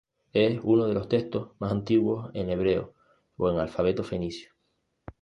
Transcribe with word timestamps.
Es 0.33 0.59
uno 0.63 0.87
de 0.87 0.95
los 0.95 1.07
textos 1.07 1.51
más 1.59 1.71
antiguos 1.71 2.31
en 2.33 2.49
hebreo 2.49 2.95
o 3.37 3.51
en 3.51 3.59
alfabeto 3.59 4.03
fenicio. 4.03 4.49